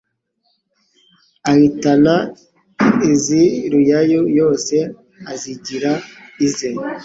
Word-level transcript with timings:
Ahitana 1.51 2.15
iz' 3.11 3.27
i 3.41 3.45
Ruyayu 3.71 4.21
yose 4.39 4.75
azigira 5.31 5.91
ize 6.45 6.69